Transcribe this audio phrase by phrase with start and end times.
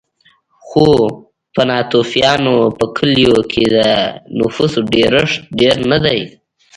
[0.65, 0.85] خو
[1.53, 3.77] په ناتوفیانو په کلیو کې د
[4.39, 6.21] نفوسو ډېرښت ډېر نه دی